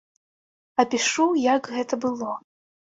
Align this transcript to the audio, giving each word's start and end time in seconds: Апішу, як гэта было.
Апішу, 0.85 1.27
як 1.45 1.73
гэта 1.77 1.93
было. 2.07 2.31